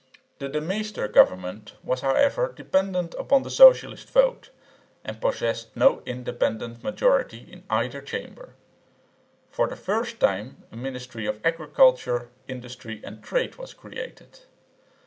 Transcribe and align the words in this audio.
The 0.39 0.49
De 0.49 0.59
Meester 0.59 1.07
government 1.07 1.73
was 1.83 2.01
however 2.01 2.51
dependent 2.55 3.13
upon 3.19 3.43
the 3.43 3.51
socialist 3.51 4.09
vote, 4.09 4.49
and 5.03 5.21
possessed 5.21 5.77
no 5.77 6.01
independent 6.07 6.83
majority 6.83 7.47
in 7.47 7.63
either 7.69 8.01
Chamber. 8.01 8.55
For 9.51 9.67
the 9.67 9.75
first 9.75 10.19
time 10.19 10.63
a 10.71 10.75
ministry 10.75 11.27
of 11.27 11.39
agriculture, 11.45 12.29
industry 12.47 12.99
and 13.03 13.23
trade 13.23 13.57
was 13.57 13.75
created. 13.75 14.39